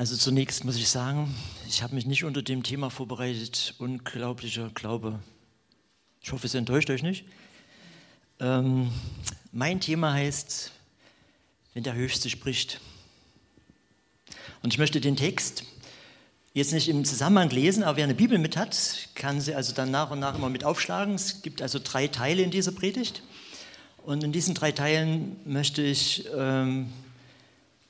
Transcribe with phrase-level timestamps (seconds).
[0.00, 1.34] Also zunächst muss ich sagen,
[1.68, 5.18] ich habe mich nicht unter dem Thema vorbereitet, unglaublicher Glaube.
[6.22, 7.26] Ich hoffe, es enttäuscht euch nicht.
[8.38, 8.90] Ähm,
[9.52, 10.72] mein Thema heißt,
[11.74, 12.80] wenn der Höchste spricht.
[14.62, 15.64] Und ich möchte den Text
[16.54, 19.90] jetzt nicht im Zusammenhang lesen, aber wer eine Bibel mit hat, kann sie also dann
[19.90, 21.16] nach und nach immer mit aufschlagen.
[21.16, 23.22] Es gibt also drei Teile in dieser Predigt.
[24.06, 26.90] Und in diesen drei Teilen möchte ich ähm,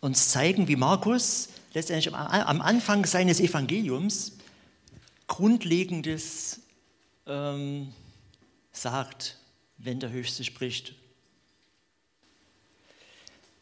[0.00, 4.32] uns zeigen, wie Markus letztendlich am Anfang seines Evangeliums
[5.26, 6.61] Grundlegendes
[7.27, 7.93] ähm,
[8.72, 9.36] sagt,
[9.79, 10.94] wenn der Höchste spricht.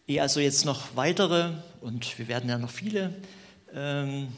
[0.07, 3.15] Ehe also jetzt noch weitere, und wir werden ja noch viele
[3.75, 4.29] ähm,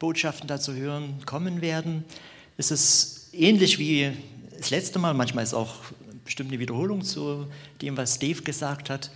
[0.00, 2.04] Botschaften dazu hören, kommen werden,
[2.56, 4.12] ist es ähnlich wie
[4.58, 5.76] das letzte Mal, manchmal ist auch
[6.24, 7.46] bestimmt eine Wiederholung zu
[7.80, 9.10] dem, was Dave gesagt hat,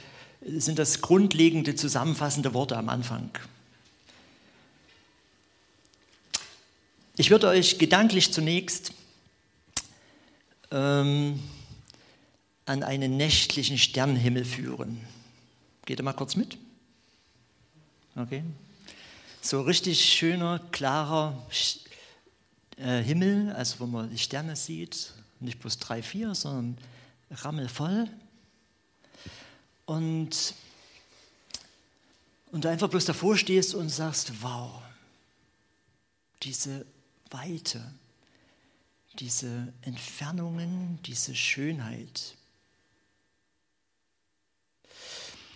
[0.47, 3.31] sind das grundlegende, zusammenfassende Worte am Anfang.
[7.17, 8.93] Ich würde euch gedanklich zunächst
[10.73, 11.41] ähm,
[12.67, 15.01] an einen nächtlichen Sternenhimmel führen.
[15.87, 16.59] Geht ihr mal kurz mit?
[18.17, 18.43] Okay.
[19.43, 21.41] So richtig schöner, klarer
[22.79, 26.79] äh, Himmel, also wo man die Sterne sieht, nicht bloß drei, vier, sondern
[27.31, 28.09] rammelvoll.
[29.87, 30.55] Und,
[32.51, 34.83] und du einfach bloß davor stehst und sagst, wow,
[36.43, 36.85] diese
[37.35, 37.83] Weite,
[39.19, 42.37] diese Entfernungen, diese Schönheit.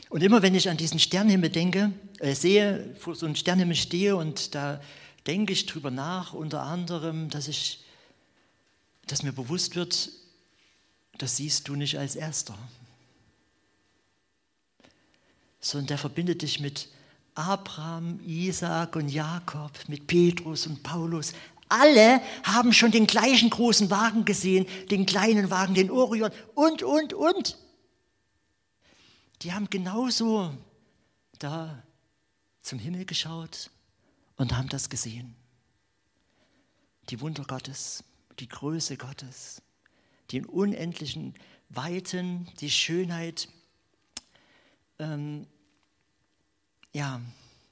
[0.08, 4.16] Und immer wenn ich an diesen Sternenhimmel denke, äh, sehe, vor so einem Sternenhimmel stehe
[4.16, 4.80] und da
[5.26, 7.84] denke ich drüber nach, unter anderem, dass ich,
[9.06, 10.10] dass mir bewusst wird,
[11.18, 12.58] das siehst du nicht als Erster,
[15.60, 16.88] sondern der verbindet dich mit
[17.38, 21.32] Abraham, Isaac und Jakob, mit Petrus und Paulus.
[21.68, 27.14] Alle haben schon den gleichen großen Wagen gesehen, den kleinen Wagen, den Orion und, und,
[27.14, 27.58] und.
[29.42, 30.52] Die haben genauso
[31.38, 31.82] da
[32.62, 33.70] zum Himmel geschaut
[34.36, 35.34] und haben das gesehen.
[37.10, 38.04] Die Wunder Gottes,
[38.38, 39.62] die Größe Gottes,
[40.32, 41.34] den unendlichen
[41.68, 43.48] Weiten, die Schönheit.
[44.98, 45.46] Ähm,
[46.92, 47.20] ja,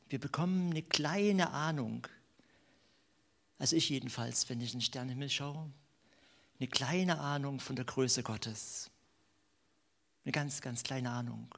[0.09, 2.07] wir bekommen eine kleine Ahnung,
[3.59, 5.71] also ich jedenfalls, wenn ich in den Sternenhimmel schaue,
[6.59, 8.91] eine kleine Ahnung von der Größe Gottes.
[10.25, 11.55] Eine ganz, ganz kleine Ahnung.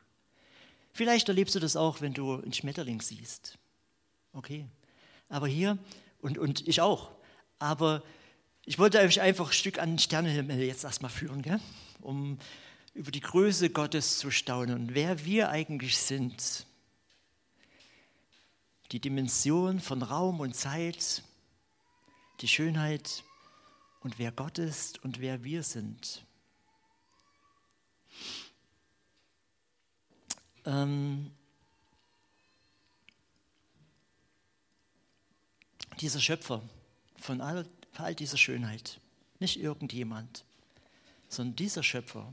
[0.92, 3.58] Vielleicht erlebst du das auch, wenn du einen Schmetterling siehst.
[4.32, 4.66] Okay.
[5.28, 5.78] Aber hier,
[6.20, 7.10] und, und ich auch,
[7.58, 8.02] aber
[8.64, 11.60] ich wollte euch einfach ein Stück an den Sternenhimmel jetzt erstmal führen, gell?
[12.00, 12.38] um
[12.94, 16.66] über die Größe Gottes zu staunen und wer wir eigentlich sind.
[18.90, 21.22] Die Dimension von Raum und Zeit,
[22.40, 23.24] die Schönheit
[24.00, 26.24] und wer Gott ist und wer wir sind.
[30.64, 31.30] Ähm,
[36.00, 36.62] dieser Schöpfer
[37.16, 39.00] von all, von all dieser Schönheit,
[39.40, 40.44] nicht irgendjemand,
[41.28, 42.32] sondern dieser Schöpfer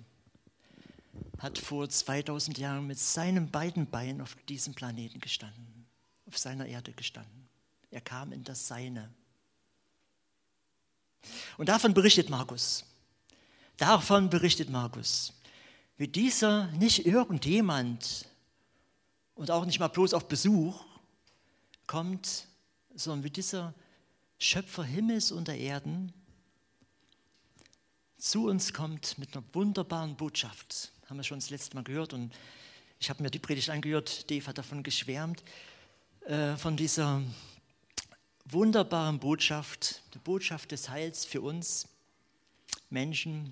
[1.40, 5.88] hat vor 2000 Jahren mit seinen beiden Beinen auf diesem Planeten gestanden,
[6.28, 7.48] auf seiner Erde gestanden.
[7.92, 9.14] Er kam in das Seine.
[11.58, 12.86] Und davon berichtet Markus.
[13.78, 15.34] Davon berichtet Markus.
[15.98, 18.26] Wie dieser nicht irgendjemand
[19.36, 20.84] und auch nicht mal bloß auf Besuch
[21.88, 22.48] kommt,
[22.96, 23.74] sondern wie dieser
[24.38, 26.14] Schöpfer Himmels und der Erden
[28.18, 30.92] zu uns kommt mit einer wunderbaren Botschaft.
[31.08, 32.34] Haben wir schon das letzte Mal gehört und
[33.00, 35.44] ich habe mir die Predigt angehört, Dave hat davon geschwärmt,
[36.26, 37.22] äh, von dieser
[38.46, 41.88] wunderbaren Botschaft, der Botschaft des Heils für uns
[42.90, 43.52] Menschen,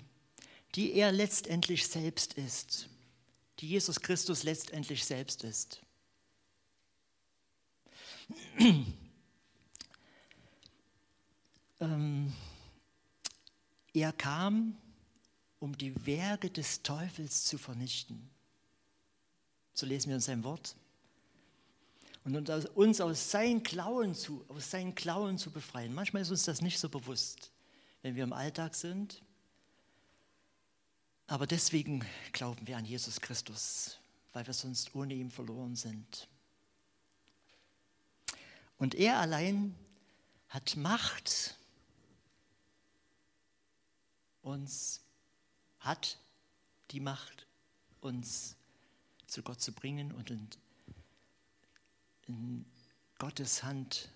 [0.74, 2.88] die er letztendlich selbst ist,
[3.58, 5.80] die Jesus Christus letztendlich selbst ist.
[11.80, 12.32] ähm,
[13.92, 14.76] er kam,
[15.58, 18.30] um die Werke des Teufels zu vernichten.
[19.72, 20.76] So lesen wir in seinem Wort
[22.24, 25.94] und uns aus seinen, Klauen zu, aus seinen Klauen zu befreien.
[25.94, 27.52] Manchmal ist uns das nicht so bewusst,
[28.00, 29.22] wenn wir im Alltag sind.
[31.26, 33.98] Aber deswegen glauben wir an Jesus Christus,
[34.32, 36.28] weil wir sonst ohne ihn verloren sind.
[38.78, 39.74] Und er allein
[40.48, 41.56] hat Macht,
[44.42, 45.02] uns,
[45.78, 46.18] hat
[46.90, 47.46] die Macht,
[48.00, 48.56] uns
[49.26, 50.30] zu Gott zu bringen und
[52.26, 52.64] in
[53.18, 54.08] Gottes Hand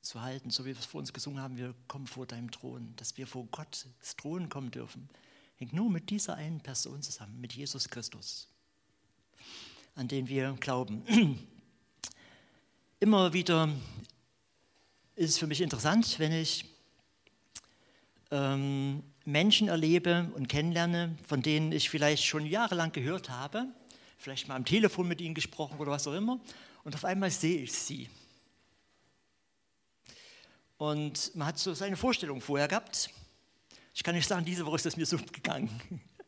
[0.00, 2.94] zu halten, so wie wir es vor uns gesungen haben, wir kommen vor deinem Thron,
[2.96, 3.86] dass wir vor Gottes
[4.16, 5.08] Thron kommen dürfen,
[5.56, 8.48] hängt nur mit dieser einen Person zusammen, mit Jesus Christus,
[9.94, 11.38] an den wir glauben.
[13.00, 13.68] Immer wieder
[15.16, 16.64] ist es für mich interessant, wenn ich
[18.30, 23.66] ähm, Menschen erlebe und kennenlerne, von denen ich vielleicht schon jahrelang gehört habe,
[24.24, 26.40] vielleicht mal am Telefon mit ihnen gesprochen oder was auch immer,
[26.82, 28.08] und auf einmal sehe ich sie.
[30.78, 33.10] Und man hat so seine Vorstellung vorher gehabt.
[33.92, 35.68] Ich kann nicht sagen, diese Woche ist es mir so gegangen.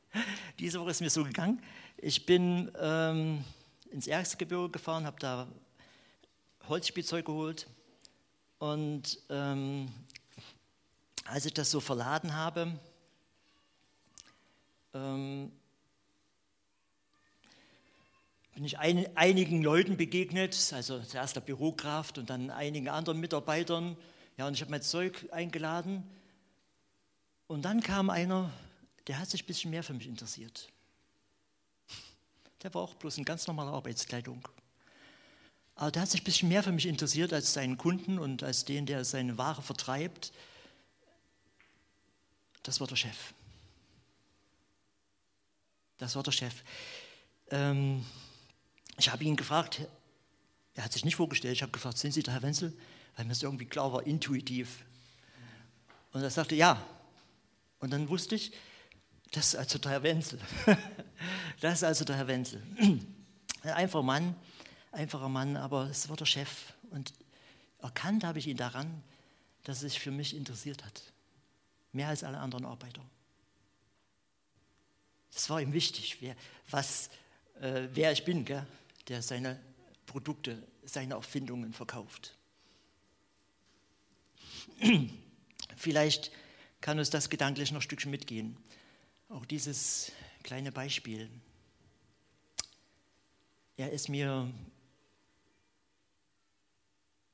[0.59, 1.63] diese Woche ist es mir so gegangen.
[1.97, 3.43] Ich bin ähm,
[3.91, 5.49] ins Erzgebirge gefahren, habe da
[6.69, 7.67] Holzspielzeug geholt.
[8.59, 9.89] Und ähm,
[11.25, 12.79] als ich das so verladen habe,
[14.93, 15.51] ähm,
[18.57, 23.99] bin ich ein, einigen Leuten begegnet, also zuerst der Bürokraft und dann einigen anderen Mitarbeitern.
[24.39, 26.03] Ja, und ich habe mein Zeug eingeladen.
[27.49, 28.51] Und dann kam einer,
[29.09, 30.73] der hat sich ein bisschen mehr für mich interessiert.
[32.63, 34.49] Der war auch bloß in ganz normaler Arbeitskleidung.
[35.75, 38.65] Aber der hat sich ein bisschen mehr für mich interessiert als seinen Kunden und als
[38.65, 40.33] den, der seine Ware vertreibt.
[42.63, 43.35] Das war der Chef.
[45.99, 46.55] Das war der Chef.
[47.51, 48.03] Ähm,
[48.99, 49.81] ich habe ihn gefragt,
[50.75, 52.73] er hat sich nicht vorgestellt, ich habe gefragt, sind Sie der Herr Wenzel?
[53.17, 54.85] Weil mir das irgendwie klar war, intuitiv.
[56.13, 56.83] Und er sagte, ja.
[57.79, 58.53] Und dann wusste ich,
[59.33, 60.39] das ist also der Herr Wenzel.
[61.61, 62.63] das ist also der Herr Wenzel.
[62.79, 64.37] Ein einfacher Mann,
[64.93, 66.73] einfacher Mann, aber es war der Chef.
[66.91, 67.13] Und
[67.81, 69.03] erkannt habe ich ihn daran,
[69.65, 71.03] dass er sich für mich interessiert hat.
[71.93, 73.03] Mehr als alle anderen Arbeiter.
[75.33, 76.37] Das war ihm wichtig, wer,
[76.71, 77.11] was,
[77.61, 78.67] äh, wer ich bin, gell?
[79.09, 79.61] Der seine
[80.07, 82.37] Produkte, seine Erfindungen verkauft.
[85.77, 86.31] Vielleicht
[86.81, 88.57] kann uns das gedanklich noch ein Stückchen mitgehen.
[89.29, 90.13] Auch dieses
[90.43, 91.29] kleine Beispiel.
[93.77, 94.51] Er ist mir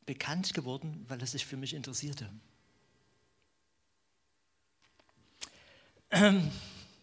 [0.07, 2.29] bekannt geworden, weil er sich für mich interessierte.
[6.11, 6.51] Ähm,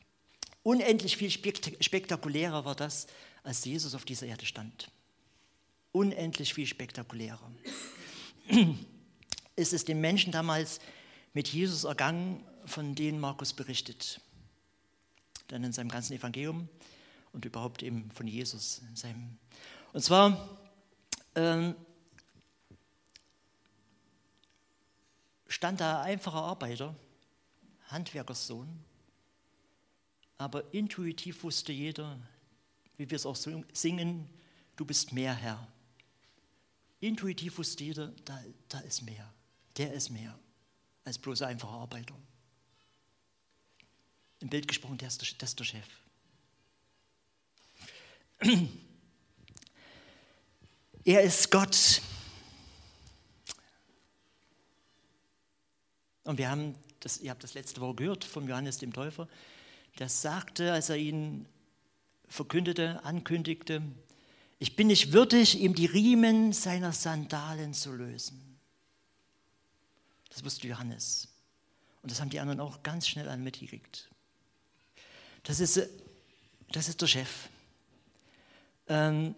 [0.64, 3.08] unendlich viel spektakulärer war das,
[3.44, 4.92] als Jesus auf dieser Erde stand.
[5.92, 7.52] Unendlich viel spektakulärer.
[9.56, 10.80] Ist es den Menschen damals
[11.34, 14.22] mit Jesus ergangen, von denen Markus berichtet.
[15.48, 16.70] Dann in seinem ganzen Evangelium
[17.34, 18.82] und überhaupt eben von Jesus.
[19.94, 20.60] und zwar
[21.36, 21.76] ähm,
[25.48, 26.96] stand da ein einfacher Arbeiter,
[27.88, 28.68] Handwerkerssohn,
[30.38, 32.20] aber intuitiv wusste jeder,
[33.00, 34.30] wie wir es auch singen,
[34.76, 35.66] du bist mehr Herr.
[37.00, 39.34] Intuitiv wusste jeder, da, da ist mehr,
[39.78, 40.38] der ist mehr
[41.06, 42.14] als bloß ein einfacher Arbeiter.
[44.42, 45.88] Im Bild gesprochen, der ist der, das ist der Chef.
[51.06, 52.02] Er ist Gott.
[56.26, 59.28] Und wir haben das, ihr habt das letzte Woche gehört vom Johannes dem Täufer,
[59.98, 61.48] der sagte, als er ihn
[62.30, 63.82] verkündete, ankündigte,
[64.60, 68.60] ich bin nicht würdig, ihm die Riemen seiner Sandalen zu lösen.
[70.30, 71.30] Das wusste Johannes.
[72.02, 74.10] Und das haben die anderen auch ganz schnell an mitgekriegt.
[75.44, 75.82] Das ist,
[76.72, 77.50] das ist der Chef.
[78.88, 79.34] Ähm,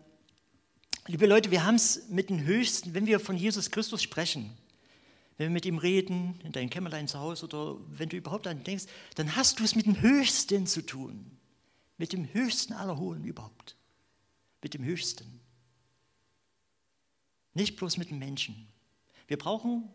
[1.06, 4.58] liebe Leute, wir haben es mit den Höchsten, wenn wir von Jesus Christus sprechen,
[5.38, 8.58] wenn wir mit ihm reden, in deinem Kämmerlein zu Hause oder wenn du überhaupt an
[8.58, 8.86] ihn denkst,
[9.16, 11.38] dann hast du es mit dem Höchsten zu tun.
[12.01, 13.75] Mit dem Höchsten aller Hohen überhaupt.
[14.63, 15.39] Mit dem Höchsten.
[17.53, 18.67] Nicht bloß mit dem Menschen.
[19.27, 19.88] Wir brauchen,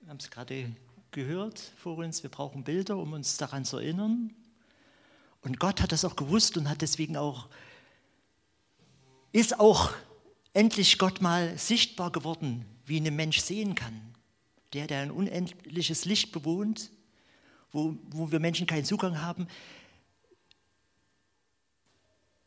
[0.00, 0.74] wir haben es gerade
[1.10, 4.34] gehört vor uns, wir brauchen Bilder, um uns daran zu erinnern.
[5.42, 7.50] Und Gott hat das auch gewusst und hat deswegen auch,
[9.32, 9.92] ist auch
[10.54, 14.14] endlich Gott mal sichtbar geworden, wie ein Mensch sehen kann
[14.72, 16.90] der, der ein unendliches Licht bewohnt,
[17.70, 19.46] wo, wo wir Menschen keinen Zugang haben,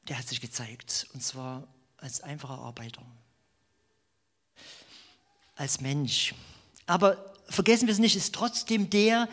[0.07, 1.07] der hat sich gezeigt.
[1.13, 1.67] Und zwar
[1.97, 3.05] als einfacher Arbeiter,
[5.55, 6.33] als Mensch.
[6.85, 9.29] Aber vergessen wir es nicht, ist trotzdem der,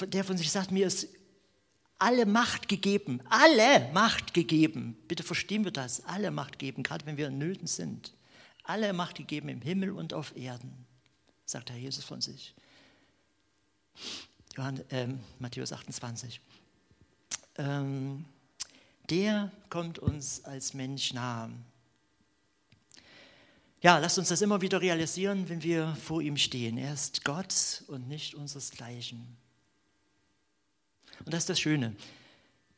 [0.00, 1.08] der von sich sagt, mir ist
[1.98, 4.96] alle Macht gegeben, alle Macht gegeben.
[5.08, 8.14] Bitte verstehen wir das, alle Macht gegeben, gerade wenn wir in Nöten sind.
[8.62, 10.86] Alle Macht gegeben im Himmel und auf Erden
[11.48, 12.54] sagt Herr Jesus von sich.
[14.56, 16.40] Johann, äh, Matthäus 28.
[17.56, 18.24] Ähm,
[19.10, 21.50] der kommt uns als Mensch nahe.
[23.80, 26.78] Ja, lasst uns das immer wieder realisieren, wenn wir vor ihm stehen.
[26.78, 29.36] Er ist Gott und nicht unseresgleichen.
[31.24, 31.94] Und das ist das Schöne.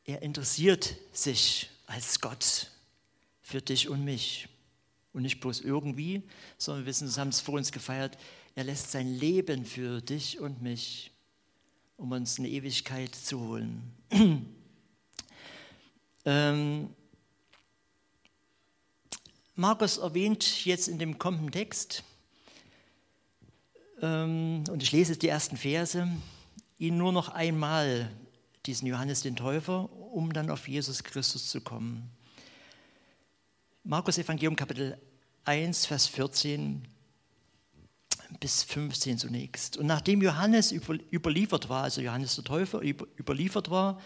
[0.05, 2.69] Er interessiert sich als Gott
[3.41, 4.47] für dich und mich.
[5.13, 6.23] Und nicht bloß irgendwie,
[6.57, 8.17] sondern wir wissen, wir haben es vor uns gefeiert,
[8.55, 11.11] er lässt sein Leben für dich und mich,
[11.97, 13.91] um uns eine Ewigkeit zu holen.
[16.25, 16.89] ähm,
[19.55, 22.03] Markus erwähnt jetzt in dem kommenden Text,
[24.01, 26.07] ähm, und ich lese die ersten Verse,
[26.77, 28.11] ihn nur noch einmal,
[28.65, 32.09] diesen Johannes den Täufer, um dann auf Jesus Christus zu kommen.
[33.83, 34.99] Markus Evangelium Kapitel
[35.45, 36.87] 1, Vers 14
[38.39, 39.77] bis 15 zunächst.
[39.77, 43.99] Und nachdem Johannes überliefert war, also Johannes der Täufer überliefert war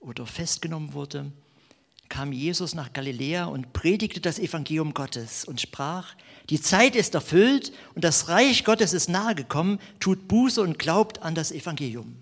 [0.00, 1.32] oder festgenommen wurde,
[2.08, 6.14] kam Jesus nach Galiläa und predigte das Evangelium Gottes und sprach,
[6.50, 11.34] die Zeit ist erfüllt und das Reich Gottes ist nahegekommen, tut Buße und glaubt an
[11.34, 12.16] das Evangelium.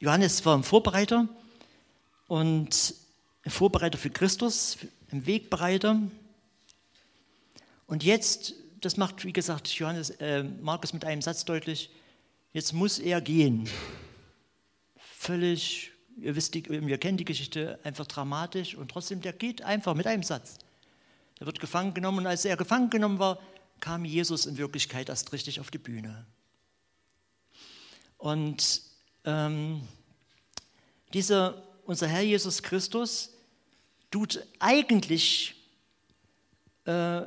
[0.00, 1.28] Johannes war ein Vorbereiter
[2.26, 2.94] und
[3.44, 4.76] ein Vorbereiter für Christus,
[5.12, 5.98] ein Wegbereiter.
[7.86, 11.90] Und jetzt, das macht, wie gesagt, Johannes, äh, Markus mit einem Satz deutlich,
[12.52, 13.68] jetzt muss er gehen.
[15.16, 20.06] Völlig Ihr wisst, wir kennen die Geschichte einfach dramatisch und trotzdem, der geht einfach mit
[20.06, 20.58] einem Satz.
[21.40, 23.40] Er wird gefangen genommen und als er gefangen genommen war,
[23.80, 26.24] kam Jesus in Wirklichkeit erst richtig auf die Bühne.
[28.18, 28.80] Und
[29.24, 29.86] ähm,
[31.12, 33.30] dieser, unser Herr Jesus Christus
[34.10, 35.54] tut eigentlich
[36.84, 37.22] äh,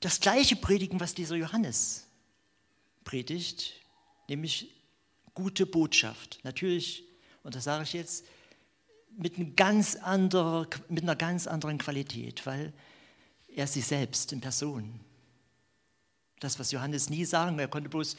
[0.00, 2.06] das gleiche predigen, was dieser Johannes
[3.04, 3.72] predigt,
[4.28, 4.73] nämlich
[5.34, 6.38] gute Botschaft.
[6.42, 7.04] Natürlich,
[7.42, 8.24] und das sage ich jetzt,
[9.16, 12.72] mit, ein ganz anderer, mit einer ganz anderen Qualität, weil
[13.54, 15.00] er sich selbst in Person.
[16.40, 18.16] Das, was Johannes nie sagen, er konnte bloß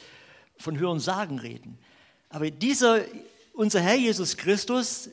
[0.58, 1.78] von Hören sagen reden.
[2.28, 3.02] Aber dieser,
[3.52, 5.10] unser Herr Jesus Christus,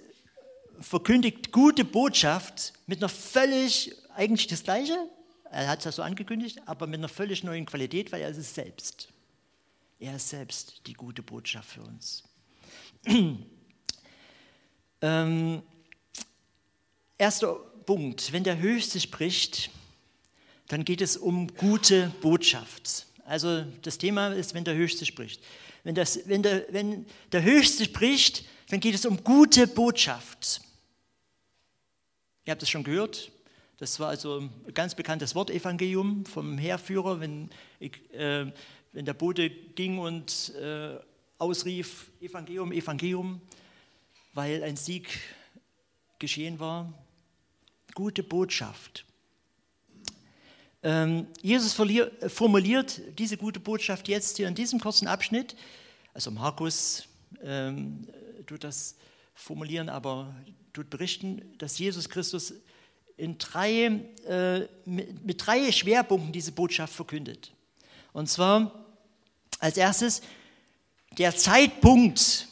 [0.79, 4.97] verkündigt gute Botschaft mit einer völlig, eigentlich das Gleiche,
[5.51, 8.37] er hat es ja so angekündigt, aber mit einer völlig neuen Qualität, weil er ist
[8.37, 9.09] es selbst.
[10.03, 12.23] Er selbst die gute Botschaft für uns.
[15.01, 15.63] ähm,
[17.17, 17.53] erster
[17.85, 19.69] Punkt, wenn der Höchste spricht,
[20.67, 23.07] dann geht es um gute Botschaft.
[23.23, 25.41] Also das Thema ist, wenn der Höchste spricht.
[25.85, 30.59] Wenn, das, wenn, der, wenn der Höchste spricht, dann geht es um gute Botschaft.
[32.43, 33.31] Ihr habt es schon gehört.
[33.77, 37.21] Das war also ein ganz bekanntes Wort, Evangelium vom Heerführer.
[37.21, 38.51] Wenn, äh,
[38.93, 40.97] wenn der Bote ging und äh,
[41.39, 43.41] ausrief, Evangelium, Evangelium,
[44.33, 45.19] weil ein Sieg
[46.19, 46.93] geschehen war.
[47.93, 49.05] Gute Botschaft.
[50.83, 55.55] Ähm, Jesus formuliert diese gute Botschaft jetzt hier in diesem kurzen Abschnitt.
[56.13, 57.07] Also Markus
[57.41, 58.07] ähm,
[58.45, 58.95] tut das
[59.33, 60.35] formulieren, aber
[60.71, 62.53] tut berichten, dass Jesus Christus
[63.17, 63.85] in drei,
[64.27, 67.51] äh, mit, mit drei Schwerpunkten diese Botschaft verkündet.
[68.11, 68.82] Und zwar
[69.59, 70.21] als erstes,
[71.17, 72.47] der Zeitpunkt,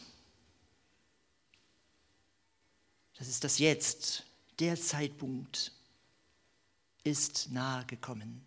[3.17, 4.23] das ist das Jetzt,
[4.59, 5.71] der Zeitpunkt
[7.03, 8.45] ist nahe gekommen.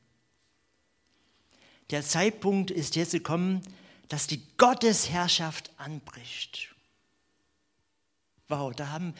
[1.90, 3.62] Der Zeitpunkt ist jetzt gekommen,
[4.08, 6.74] dass die Gottesherrschaft anbricht.
[8.48, 9.14] Wow, da haben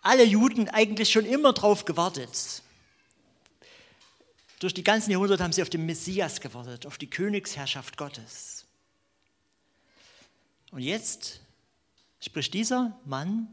[0.00, 2.63] alle Juden eigentlich schon immer drauf gewartet.
[4.64, 8.64] Durch die ganzen Jahrhunderte haben sie auf den Messias gewartet, auf die Königsherrschaft Gottes.
[10.70, 11.42] Und jetzt
[12.18, 13.48] spricht dieser Mann,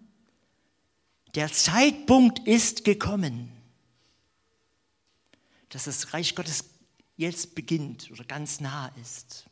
[1.36, 3.52] der Zeitpunkt ist gekommen,
[5.68, 6.64] dass das Reich Gottes
[7.18, 9.48] jetzt beginnt oder ganz nah ist.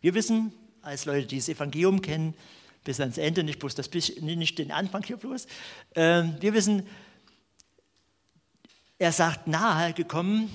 [0.00, 2.34] Wir wissen, als Leute, die das Evangelium kennen,
[2.82, 5.46] bis ans Ende, nicht bloß das nicht den Anfang hier bloß,
[5.94, 6.84] äh, wir wissen,
[8.98, 10.50] er sagt nahe gekommen,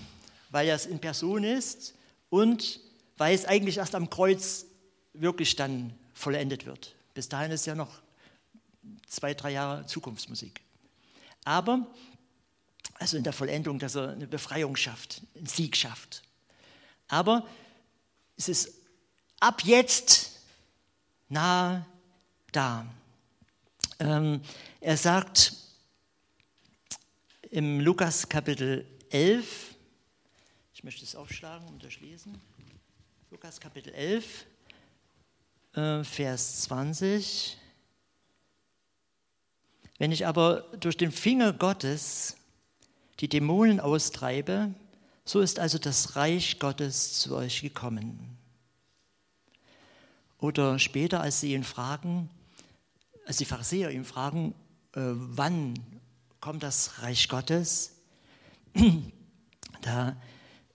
[0.49, 1.95] weil er es in Person ist
[2.29, 2.79] und
[3.17, 4.65] weil es eigentlich erst am Kreuz
[5.13, 6.95] wirklich dann vollendet wird.
[7.13, 8.01] Bis dahin ist ja noch
[9.07, 10.61] zwei, drei Jahre Zukunftsmusik.
[11.45, 11.87] Aber,
[12.95, 16.23] also in der Vollendung, dass er eine Befreiung schafft, einen Sieg schafft.
[17.07, 17.47] Aber
[18.37, 18.73] es ist
[19.39, 20.39] ab jetzt
[21.29, 21.85] nahe
[22.51, 22.85] da.
[23.99, 24.41] Ähm,
[24.79, 25.53] er sagt
[27.53, 29.75] im Lukas Kapitel 11,
[30.73, 32.41] ich möchte es aufschlagen und durchlesen,
[33.29, 34.47] Lukas Kapitel 11,
[35.75, 37.55] äh, Vers 20.
[39.99, 42.37] Wenn ich aber durch den Finger Gottes
[43.19, 44.73] die Dämonen austreibe,
[45.23, 48.35] so ist also das Reich Gottes zu euch gekommen.
[50.39, 52.31] Oder später, als sie ihn fragen,
[53.27, 54.55] als die Pharisäer ihn fragen,
[54.95, 55.92] äh, wann
[56.43, 58.01] kommt das Reich Gottes,
[59.81, 60.21] da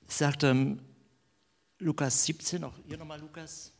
[0.06, 0.80] sagt ähm,
[1.78, 3.70] Lukas 17, auch hier nochmal Lukas,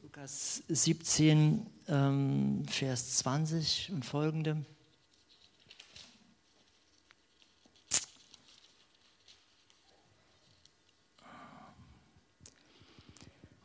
[0.00, 4.64] Lukas 17, ähm, Vers 20 und folgende.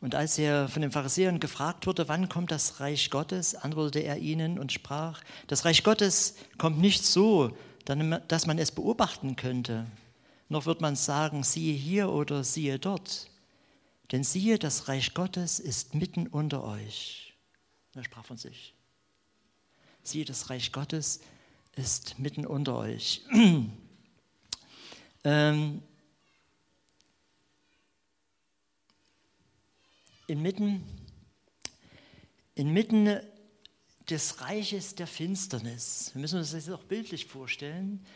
[0.00, 4.18] Und als er von den Pharisäern gefragt wurde, wann kommt das Reich Gottes, antwortete er
[4.18, 9.86] ihnen und sprach, das Reich Gottes kommt nicht so, dass man es beobachten könnte,
[10.48, 13.28] noch wird man sagen, siehe hier oder siehe dort.
[14.12, 17.34] Denn siehe, das Reich Gottes ist mitten unter euch.
[17.94, 18.74] Er sprach von sich.
[20.02, 21.20] Siehe, das Reich Gottes
[21.76, 23.22] ist mitten unter euch.
[25.24, 25.82] ähm,
[30.28, 30.84] inmitten,
[32.54, 33.18] inmitten
[34.08, 36.10] des Reiches der Finsternis.
[36.14, 38.06] Wir müssen uns das jetzt auch bildlich vorstellen.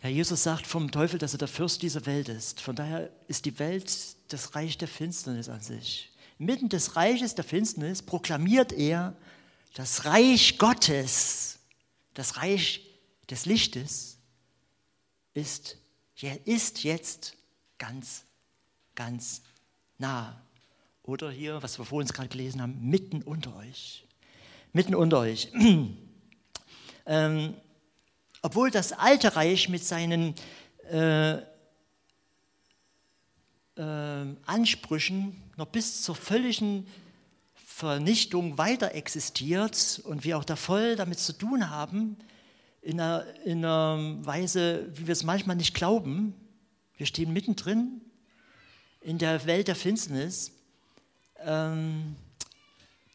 [0.00, 2.60] Herr Jesus sagt vom Teufel, dass er der Fürst dieser Welt ist.
[2.60, 3.90] Von daher ist die Welt
[4.28, 6.10] das Reich der Finsternis an sich.
[6.38, 9.16] Mitten des Reiches der Finsternis proklamiert er
[9.74, 11.58] das Reich Gottes,
[12.14, 12.86] das Reich
[13.28, 14.18] des Lichtes
[15.34, 15.76] ist,
[16.44, 17.36] ist jetzt
[17.78, 18.24] ganz,
[18.94, 19.42] ganz
[19.98, 20.42] nah.
[21.10, 24.06] Oder hier, was wir vor uns gerade gelesen haben, mitten unter euch.
[24.72, 25.48] Mitten unter euch.
[27.06, 27.54] ähm,
[28.42, 30.36] obwohl das alte Reich mit seinen
[30.88, 31.38] äh,
[33.74, 36.86] äh, Ansprüchen noch bis zur völligen
[37.56, 42.18] Vernichtung weiter existiert und wir auch da voll damit zu tun haben,
[42.82, 46.36] in einer, in einer Weise, wie wir es manchmal nicht glauben.
[46.96, 48.00] Wir stehen mittendrin
[49.00, 50.52] in der Welt der Finsternis
[51.44, 52.16] ähm,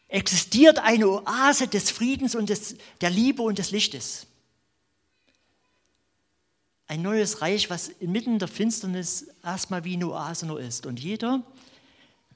[0.08, 4.26] existiert eine Oase des Friedens und des, der Liebe und des Lichtes.
[6.88, 10.86] Ein neues Reich, was inmitten der Finsternis erstmal wie eine Oase nur ist.
[10.86, 11.42] Und jeder,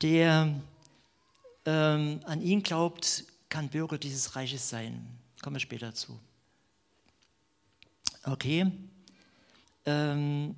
[0.03, 0.53] der
[1.67, 5.07] ähm, an ihn glaubt, kann Bürger dieses Reiches sein.
[5.41, 6.19] Kommen wir später zu.
[8.25, 8.71] Okay.
[9.87, 10.57] Ähm,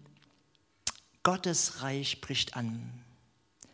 [1.23, 3.02] Gottes Reich bricht an.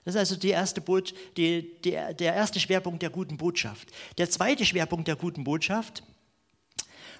[0.08, 3.90] Das ist also die erste Boot, die, die, der erste Schwerpunkt der guten Botschaft.
[4.16, 6.02] Der zweite Schwerpunkt der guten Botschaft,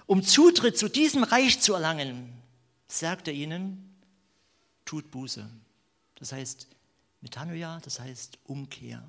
[0.07, 2.33] um Zutritt zu diesem Reich zu erlangen,
[2.87, 3.95] sagt er ihnen,
[4.85, 5.47] tut Buße.
[6.15, 6.67] Das heißt
[7.21, 9.07] Metanoia, das heißt Umkehr.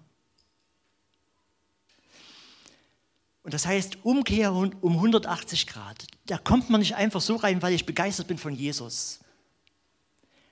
[3.45, 6.07] Und das heißt Umkehr um 180 Grad.
[6.27, 9.21] Da kommt man nicht einfach so rein, weil ich begeistert bin von Jesus.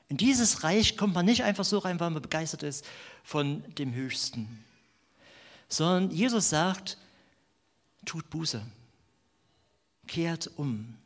[0.09, 2.85] In dieses Reich kommt man nicht einfach so rein, weil man begeistert ist
[3.23, 4.65] von dem Höchsten,
[5.69, 6.97] sondern Jesus sagt,
[8.07, 8.63] tut Buße,
[10.07, 10.97] kehrt um.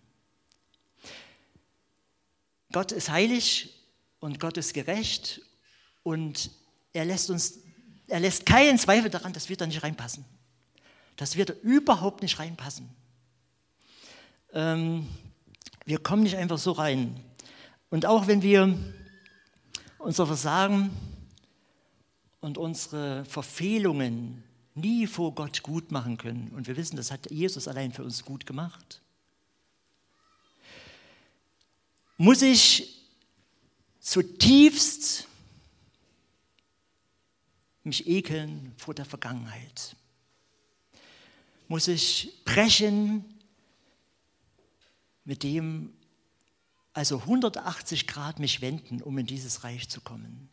[2.70, 3.74] Gott ist heilig
[4.20, 5.42] und Gott ist gerecht
[6.04, 6.50] und
[6.92, 7.58] er lässt uns,
[8.06, 10.24] er lässt keinen Zweifel daran, dass wir da nicht reinpassen,
[11.16, 12.88] dass wir da überhaupt nicht reinpassen.
[14.52, 15.08] Ähm,
[15.84, 17.20] wir kommen nicht einfach so rein.
[17.92, 18.74] Und auch wenn wir
[19.98, 20.90] unser Versagen
[22.40, 24.42] und unsere Verfehlungen
[24.74, 28.24] nie vor Gott gut machen können, und wir wissen, das hat Jesus allein für uns
[28.24, 29.02] gut gemacht,
[32.16, 32.98] muss ich
[34.00, 35.28] zutiefst
[37.84, 39.96] mich ekeln vor der Vergangenheit.
[41.68, 43.22] Muss ich brechen
[45.26, 45.92] mit dem,
[46.92, 50.50] also 180 Grad mich wenden, um in dieses Reich zu kommen.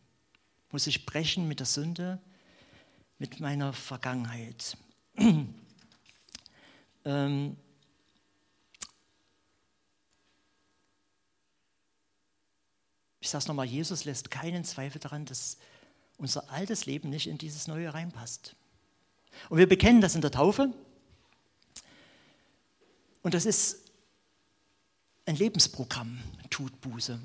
[0.70, 2.18] Muss ich brechen mit der Sünde,
[3.18, 4.76] mit meiner Vergangenheit.
[7.04, 7.56] ähm,
[13.20, 15.58] ich sage es nochmal, Jesus lässt keinen Zweifel daran, dass
[16.16, 18.56] unser altes Leben nicht in dieses neue reinpasst.
[19.48, 20.72] Und wir bekennen das in der Taufe.
[23.22, 23.89] Und das ist
[25.30, 26.18] ein Lebensprogramm,
[26.50, 27.20] tut Buße.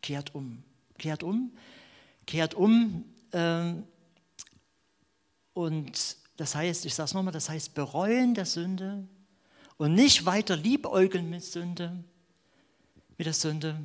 [0.00, 0.62] Kehrt um,
[0.96, 1.52] kehrt um,
[2.26, 3.04] kehrt um.
[3.32, 3.84] Ähm,
[5.52, 9.06] und das heißt, ich sage es nochmal, das heißt bereuen der Sünde
[9.76, 12.02] und nicht weiter liebäugeln mit Sünde,
[13.18, 13.78] mit der Sünde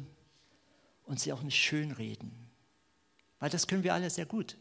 [1.03, 2.31] und sie auch nicht schönreden.
[3.39, 4.55] Weil das können wir alle sehr gut.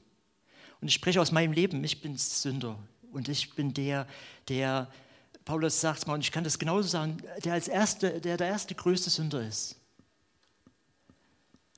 [0.80, 2.76] Und ich spreche aus meinem Leben, ich bin Sünder
[3.12, 4.08] Und ich bin der,
[4.48, 4.90] der,
[5.44, 8.48] Paulus sagt es mal, und ich kann das genauso sagen, der als erste, der der
[8.48, 9.76] erste größte Sünder ist.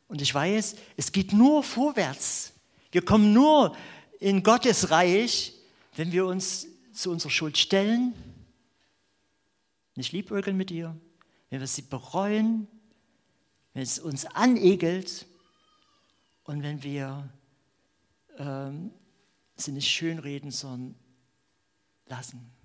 [0.09, 2.53] Und ich weiß, es geht nur vorwärts.
[2.93, 3.77] Wir kommen nur
[4.21, 5.55] in Gottes Reich,
[5.97, 8.15] wenn wir uns zu unserer Schuld stellen,
[9.97, 10.97] nicht liebäugeln mit ihr,
[11.51, 12.69] wenn wir sie bereuen,
[13.73, 15.27] wenn es uns anegelt
[16.45, 17.29] und wenn wir
[18.39, 18.93] ähm,
[19.57, 20.95] sie nicht schönreden, sondern
[22.07, 22.56] lassen,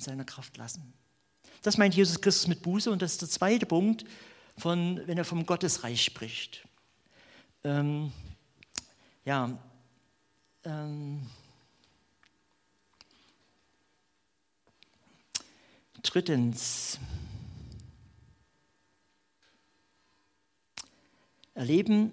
[0.00, 0.94] in seiner Kraft lassen.
[1.60, 4.06] Das meint Jesus Christus mit Buße und das ist der zweite Punkt,
[4.56, 6.66] von, wenn er vom Gottesreich spricht.
[7.64, 8.10] Ähm,
[9.26, 9.58] ja,
[10.64, 11.26] ähm,
[16.02, 16.98] drittens,
[21.52, 22.10] erleben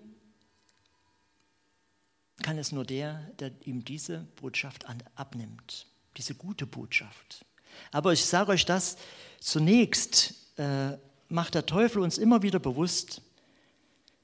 [2.44, 7.47] kann es nur der, der ihm diese Botschaft abnimmt, diese gute Botschaft.
[7.92, 8.98] Aber ich sage euch das,
[9.40, 10.98] zunächst äh,
[11.30, 13.22] macht der Teufel uns immer wieder bewusst,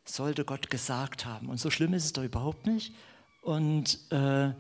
[0.05, 1.49] sollte Gott gesagt haben.
[1.49, 2.93] Und so schlimm ist es doch überhaupt nicht.
[3.41, 4.51] Und, äh,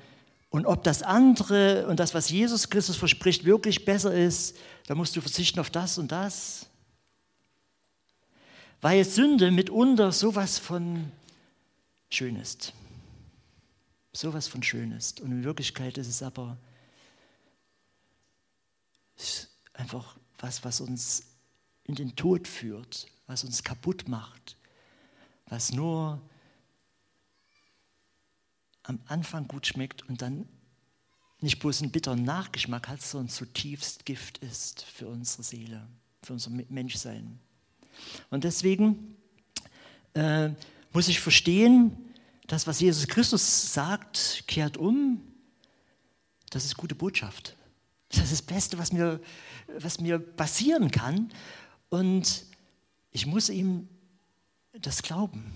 [0.49, 5.15] und ob das andere und das, was Jesus Christus verspricht, wirklich besser ist, da musst
[5.15, 6.67] du verzichten auf das und das.
[8.81, 11.11] Weil Sünde mitunter sowas von
[12.09, 12.73] schön ist.
[14.11, 15.21] Sowas von schön ist.
[15.21, 16.57] Und in Wirklichkeit ist es aber
[19.73, 21.23] einfach was, was uns
[21.83, 24.57] in den Tod führt, was uns kaputt macht,
[25.47, 26.21] was nur
[28.83, 30.47] am Anfang gut schmeckt und dann
[31.39, 35.87] nicht bloß einen bitteren Nachgeschmack hat, sondern zutiefst Gift ist für unsere Seele,
[36.21, 37.39] für unser Menschsein.
[38.29, 39.17] Und deswegen
[40.13, 40.49] äh,
[40.93, 41.97] muss ich verstehen,
[42.47, 45.21] das, was Jesus Christus sagt, kehrt um,
[46.49, 47.55] das ist gute Botschaft.
[48.15, 49.19] Das ist das Beste, was mir,
[49.79, 51.31] was mir passieren kann.
[51.89, 52.45] Und
[53.11, 53.87] ich muss ihm
[54.73, 55.53] das glauben.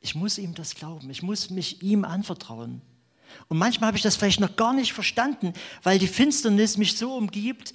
[0.00, 1.10] Ich muss ihm das glauben.
[1.10, 2.82] Ich muss mich ihm anvertrauen.
[3.48, 7.14] Und manchmal habe ich das vielleicht noch gar nicht verstanden, weil die Finsternis mich so
[7.14, 7.72] umgibt,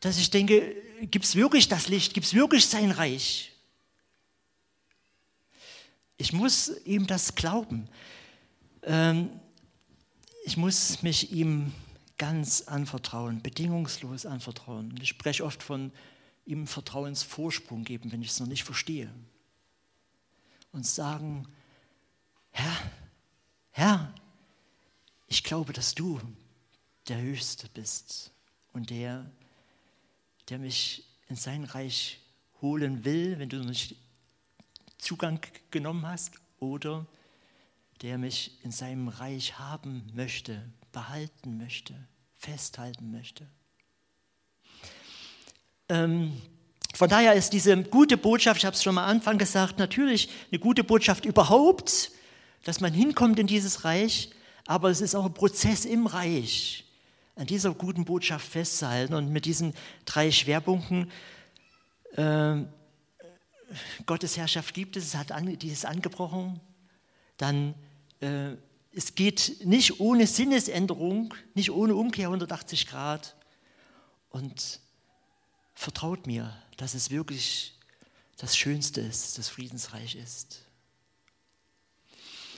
[0.00, 2.14] dass ich denke, gibt es wirklich das Licht?
[2.14, 3.52] Gibt es wirklich sein Reich?
[6.16, 7.88] Ich muss ihm das glauben.
[8.82, 9.28] Ähm,
[10.44, 11.72] ich muss mich ihm
[12.18, 14.98] ganz anvertrauen, bedingungslos anvertrauen.
[15.00, 15.92] Ich spreche oft von
[16.44, 19.10] ihm Vertrauensvorsprung geben, wenn ich es noch nicht verstehe
[20.72, 21.48] und sagen,
[22.50, 22.90] Herr,
[23.70, 24.14] Herr,
[25.26, 26.20] ich glaube, dass du
[27.08, 28.30] der Höchste bist
[28.72, 29.30] und der,
[30.48, 32.20] der mich in sein Reich
[32.60, 33.96] holen will, wenn du nicht
[34.98, 37.06] Zugang genommen hast, oder
[38.02, 40.62] der mich in seinem Reich haben möchte,
[40.96, 41.92] behalten möchte,
[42.36, 43.46] festhalten möchte.
[45.90, 46.40] Ähm,
[46.94, 50.58] von daher ist diese gute Botschaft, ich habe es schon am Anfang gesagt, natürlich eine
[50.58, 52.12] gute Botschaft überhaupt,
[52.64, 54.30] dass man hinkommt in dieses Reich,
[54.66, 56.86] aber es ist auch ein Prozess im Reich,
[57.34, 59.12] an dieser guten Botschaft festzuhalten.
[59.12, 59.74] Und mit diesen
[60.06, 61.10] drei Schwerpunkten,
[62.16, 62.62] äh,
[64.06, 66.58] Gottes Herrschaft gibt es, es hat an, die ist angebrochen,
[67.36, 67.74] dann
[68.20, 68.52] äh,
[68.96, 73.36] es geht nicht ohne Sinnesänderung, nicht ohne Umkehr 180 Grad.
[74.30, 74.80] Und
[75.74, 77.74] vertraut mir, dass es wirklich
[78.38, 80.62] das Schönste ist, das Friedensreich ist.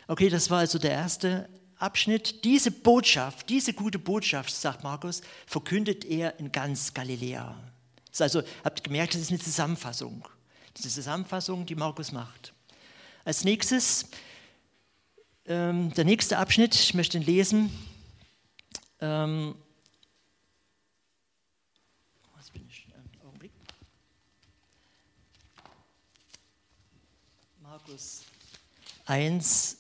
[0.07, 2.45] Okay, das war also der erste Abschnitt.
[2.45, 7.61] Diese Botschaft, diese gute Botschaft, sagt Markus, verkündet er in ganz Galiläa.
[8.07, 10.27] Das ist also, habt ihr gemerkt, das ist eine Zusammenfassung.
[10.75, 12.55] Das Zusammenfassung, die Markus macht.
[13.25, 14.09] Als nächstes,
[15.49, 17.71] ähm, der nächste Abschnitt, ich möchte ihn lesen.
[19.01, 19.55] Ähm,
[27.63, 28.23] Markus
[29.07, 29.79] 1,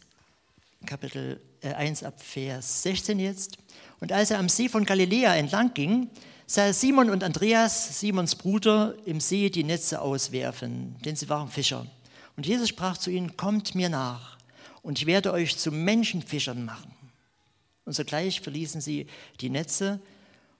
[0.86, 3.58] Kapitel äh, 1 ab Vers 16 jetzt.
[4.00, 6.08] Und als er am See von Galiläa entlang ging,
[6.46, 11.48] sah er Simon und Andreas, Simons Bruder, im See die Netze auswerfen, denn sie waren
[11.48, 11.86] Fischer.
[12.36, 14.37] Und Jesus sprach zu ihnen, kommt mir nach,
[14.82, 16.92] und ich werde euch zu Menschenfischern machen.
[17.84, 19.06] Und sogleich verließen sie
[19.40, 20.00] die Netze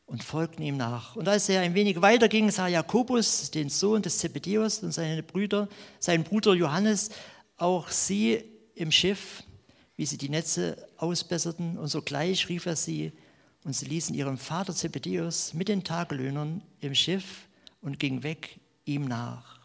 [0.06, 1.16] und folgten ihm nach.
[1.16, 5.22] Und als er ein wenig weiter ging, sah Jakobus, den Sohn des Zebedeus, und seine
[5.22, 7.10] Brüder, seinen Bruder Johannes,
[7.58, 8.42] auch sie
[8.74, 9.42] im Schiff,
[9.96, 11.76] wie sie die Netze ausbesserten.
[11.76, 13.12] Und sogleich rief er sie,
[13.64, 17.46] und sie ließen ihren Vater Zebedeus mit den Tagelöhnern im Schiff
[17.82, 19.58] und ging weg ihm nach.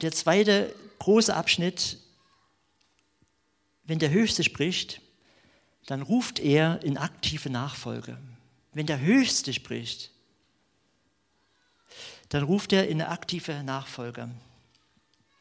[0.00, 1.98] Der zweite große Abschnitt,
[3.84, 5.00] wenn der Höchste spricht,
[5.86, 8.18] dann ruft er in aktive Nachfolge.
[8.72, 10.10] Wenn der Höchste spricht,
[12.28, 14.30] dann ruft er in eine aktive Nachfolge.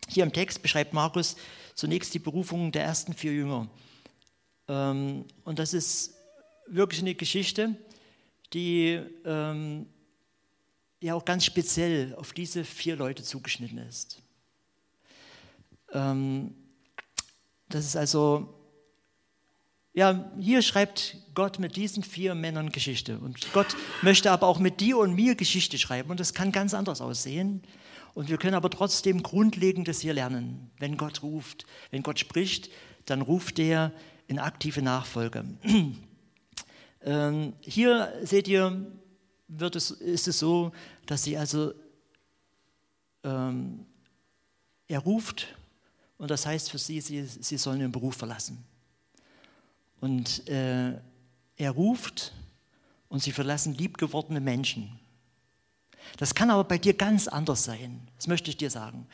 [0.07, 1.35] Hier im Text beschreibt Markus
[1.75, 3.67] zunächst die Berufung der ersten vier Jünger.
[4.69, 6.13] Ähm, und das ist
[6.67, 7.75] wirklich eine Geschichte,
[8.53, 9.87] die ähm,
[11.01, 14.21] ja auch ganz speziell auf diese vier Leute zugeschnitten ist.
[15.93, 16.53] Ähm,
[17.69, 18.53] das ist also,
[19.93, 23.19] ja, hier schreibt Gott mit diesen vier Männern Geschichte.
[23.19, 26.09] Und Gott möchte aber auch mit dir und mir Geschichte schreiben.
[26.09, 27.61] Und das kann ganz anders aussehen.
[28.13, 30.71] Und wir können aber trotzdem Grundlegendes hier lernen.
[30.79, 32.71] Wenn Gott ruft, wenn Gott spricht,
[33.05, 33.91] dann ruft er
[34.27, 35.45] in aktive Nachfolge.
[37.01, 38.85] Ähm, hier seht ihr,
[39.47, 40.73] wird es, ist es so,
[41.05, 41.73] dass sie also,
[43.23, 43.85] ähm,
[44.87, 45.55] er ruft
[46.17, 48.63] und das heißt für sie, sie, sie sollen den Beruf verlassen.
[49.99, 50.99] Und äh,
[51.55, 52.33] er ruft
[53.09, 54.99] und sie verlassen liebgewordene Menschen.
[56.17, 58.07] Das kann aber bei dir ganz anders sein.
[58.15, 59.07] Das möchte ich dir sagen.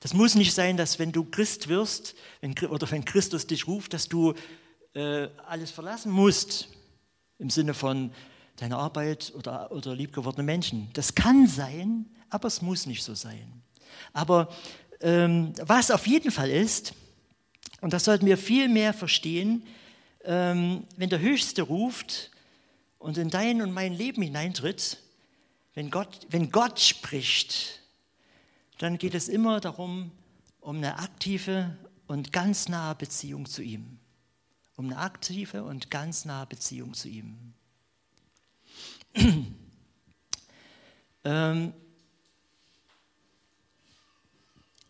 [0.00, 3.92] Das muss nicht sein, dass wenn du Christ wirst wenn, oder wenn Christus dich ruft,
[3.92, 4.34] dass du
[4.94, 6.68] äh, alles verlassen musst
[7.38, 8.12] im Sinne von
[8.56, 10.90] deiner Arbeit oder, oder liebgewordene Menschen.
[10.92, 13.62] Das kann sein, aber es muss nicht so sein.
[14.12, 14.48] Aber
[15.00, 16.94] ähm, was auf jeden Fall ist,
[17.80, 19.62] und das sollten wir viel mehr verstehen,
[20.24, 22.30] ähm, wenn der Höchste ruft
[22.98, 24.98] und in dein und mein Leben hineintritt,
[25.74, 27.82] wenn Gott, wenn Gott spricht,
[28.78, 30.10] dann geht es immer darum,
[30.60, 33.98] um eine aktive und ganz nahe Beziehung zu ihm.
[34.74, 37.54] Um eine aktive und ganz nahe Beziehung zu ihm.
[41.24, 41.72] ähm,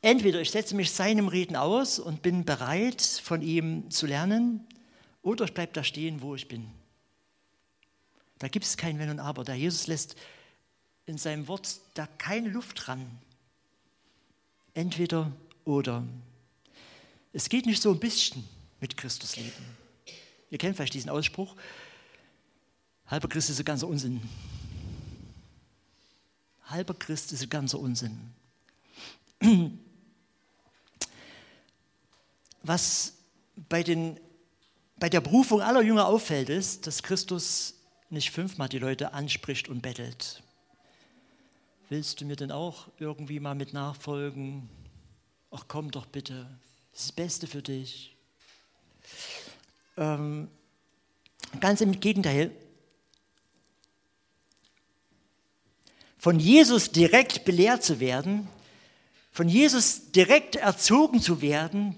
[0.07, 4.65] entweder ich setze mich seinem Reden aus und bin bereit, von ihm zu lernen,
[5.23, 6.71] oder ich bleibe da stehen, wo ich bin.
[8.39, 9.43] Da gibt es kein Wenn und Aber.
[9.43, 10.15] Der Jesus lässt
[11.07, 13.05] in seinem Wort da keine Luft dran.
[14.75, 15.33] Entweder
[15.65, 16.05] oder.
[17.33, 18.49] Es geht nicht so ein bisschen
[18.81, 19.77] mit Christus leben.
[20.51, 21.57] Ihr kennt vielleicht diesen Ausspruch,
[23.07, 24.23] halber Christ ist ein ganzer Unsinn.
[26.67, 28.33] Halber Christ ist ein ganzer Unsinn.
[32.67, 33.15] Was
[33.69, 34.19] bei, den,
[34.97, 37.75] bei der Berufung aller Jünger auffällt, ist, dass Christus
[38.11, 40.43] nicht fünfmal die Leute anspricht und bettelt
[41.89, 44.69] willst du mir denn auch irgendwie mal mit nachfolgen?
[45.51, 46.47] Ach komm doch bitte,
[46.93, 48.17] das ist das Beste für dich.
[49.97, 50.49] Ähm,
[51.61, 52.51] ganz im Gegenteil,
[56.19, 58.49] von Jesus direkt belehrt zu werden,
[59.31, 61.97] von Jesus direkt erzogen zu werden,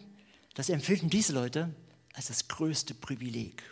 [0.59, 1.73] das empfinden diese Leute
[2.15, 3.63] als das größte Privileg.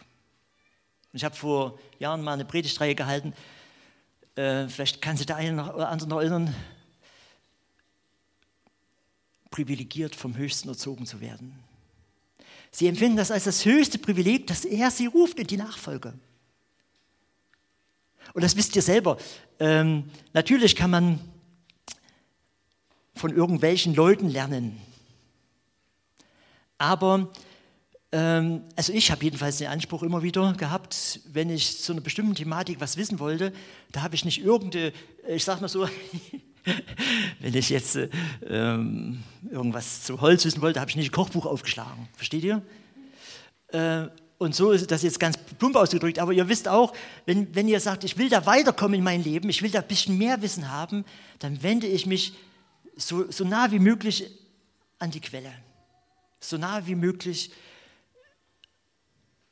[1.12, 3.34] Ich habe vor Jahren mal eine Predigtreihe gehalten,
[4.36, 6.54] äh, vielleicht kann sich der eine oder andere noch erinnern,
[9.50, 11.58] privilegiert vom Höchsten erzogen zu werden.
[12.70, 16.14] Sie empfinden das als das höchste Privileg, dass er sie ruft in die Nachfolge.
[18.32, 19.18] Und das wisst ihr selber.
[19.58, 21.18] Ähm, natürlich kann man
[23.16, 24.80] von irgendwelchen Leuten lernen.
[26.78, 27.30] Aber
[28.12, 32.34] ähm, also ich habe jedenfalls den Anspruch immer wieder gehabt, wenn ich zu einer bestimmten
[32.34, 33.52] Thematik was wissen wollte,
[33.92, 34.92] da habe ich nicht irgendeine,
[35.28, 35.88] ich sage mal so,
[37.40, 37.98] wenn ich jetzt
[38.48, 42.08] ähm, irgendwas zu Holz wissen wollte, habe ich nicht ein Kochbuch aufgeschlagen.
[42.16, 42.62] Versteht ihr?
[43.68, 44.08] Äh,
[44.38, 46.18] und so ist das jetzt ganz plump ausgedrückt.
[46.18, 46.92] Aber ihr wisst auch,
[47.24, 49.88] wenn, wenn ihr sagt, ich will da weiterkommen in mein Leben, ich will da ein
[49.88, 51.04] bisschen mehr Wissen haben,
[51.38, 52.34] dann wende ich mich
[52.96, 54.30] so, so nah wie möglich
[54.98, 55.52] an die Quelle.
[56.40, 57.50] So nah wie möglich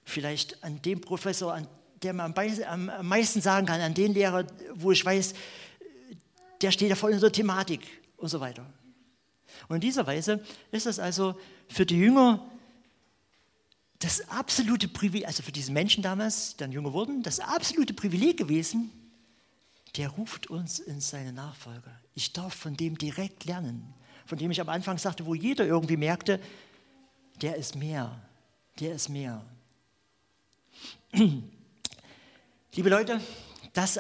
[0.05, 1.67] vielleicht an dem Professor, an
[2.03, 5.35] dem man am meisten sagen kann, an den Lehrer, wo ich weiß,
[6.61, 7.81] der steht da voll in der Thematik
[8.17, 8.67] und so weiter.
[9.69, 12.51] Und in dieser Weise ist es also für die Jünger
[13.99, 18.37] das absolute Privileg, also für diese Menschen damals, die dann Jünger wurden, das absolute Privileg
[18.37, 18.91] gewesen,
[19.97, 21.91] der ruft uns in seine Nachfolge.
[22.15, 23.95] Ich darf von dem direkt lernen,
[24.27, 26.41] von dem ich am Anfang sagte, wo jeder irgendwie merkte,
[27.43, 28.21] der ist mehr,
[28.81, 29.45] der ist mehr.
[32.73, 33.21] Liebe Leute,
[33.73, 33.99] das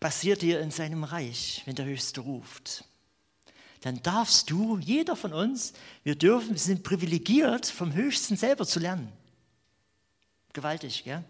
[0.00, 2.84] passiert dir in seinem Reich, wenn der Höchste ruft.
[3.82, 5.72] Dann darfst du, jeder von uns,
[6.04, 9.12] wir dürfen, wir sind privilegiert, vom Höchsten selber zu lernen.
[10.52, 11.24] Gewaltig, gell?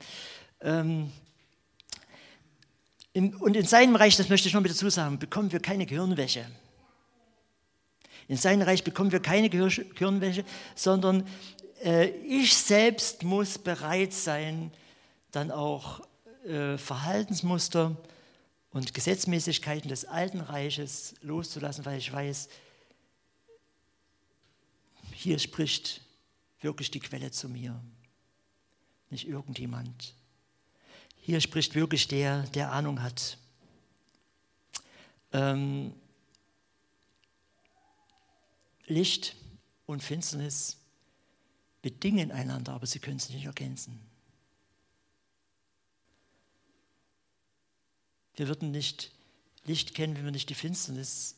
[0.60, 1.10] Ähm,
[3.14, 5.86] in, und in seinem Reich, das möchte ich noch mit dazu sagen, bekommen wir keine
[5.86, 6.46] Gehirnwäsche.
[8.32, 11.28] In seinem Reich bekommen wir keine Gehirnwäsche, sondern
[11.84, 14.72] äh, ich selbst muss bereit sein,
[15.32, 16.00] dann auch
[16.46, 17.94] äh, Verhaltensmuster
[18.70, 22.48] und Gesetzmäßigkeiten des alten Reiches loszulassen, weil ich weiß,
[25.12, 26.00] hier spricht
[26.62, 27.78] wirklich die Quelle zu mir,
[29.10, 30.14] nicht irgendjemand.
[31.18, 33.36] Hier spricht wirklich der, der Ahnung hat.
[35.34, 35.92] Ähm,
[38.92, 39.36] Licht
[39.86, 40.78] und Finsternis
[41.82, 44.00] bedingen einander, aber sie können sich nicht ergänzen.
[48.36, 49.12] Wir würden nicht
[49.64, 51.36] Licht kennen, wenn wir nicht die Finsternis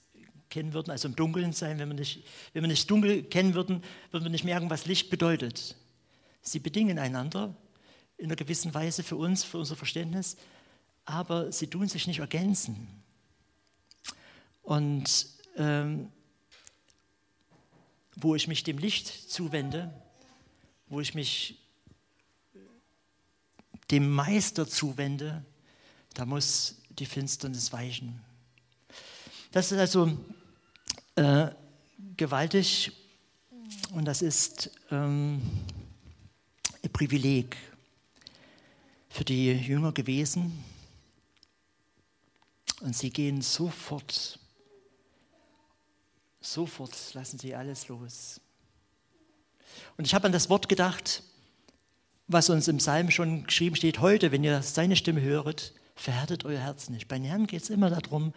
[0.50, 3.82] kennen würden, also im Dunkeln sein, wenn wir nicht, wenn wir nicht dunkel kennen würden,
[4.10, 5.76] würden wir nicht merken, was Licht bedeutet.
[6.42, 7.56] Sie bedingen einander
[8.16, 10.36] in einer gewissen Weise für uns, für unser Verständnis,
[11.04, 12.86] aber sie tun sich nicht ergänzen.
[14.62, 16.12] Und ähm,
[18.16, 19.92] wo ich mich dem Licht zuwende,
[20.88, 21.58] wo ich mich
[23.90, 25.44] dem Meister zuwende,
[26.14, 28.20] da muss die Finsternis weichen.
[29.52, 30.16] Das ist also
[31.16, 31.48] äh,
[32.16, 32.92] gewaltig
[33.92, 35.40] und das ist ähm,
[36.82, 37.56] ein Privileg
[39.08, 40.64] für die Jünger gewesen.
[42.80, 44.38] Und sie gehen sofort,
[46.44, 48.40] sofort lassen sie alles los.
[49.96, 51.22] Und ich habe an das Wort gedacht,
[52.26, 56.60] was uns im Psalm schon geschrieben steht, heute, wenn ihr seine Stimme höret, verhärtet euer
[56.60, 57.08] Herz nicht.
[57.08, 58.32] Bei Herrn geht es immer darum,